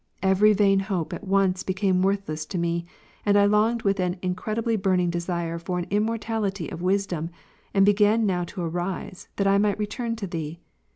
[0.23, 2.87] "Every vain hope at once became worthless to me;
[3.23, 7.29] and I .longed with an incredibly burning desire for an immortality of wisdom,
[7.71, 10.59] and began now to arise, that I might return to Thee.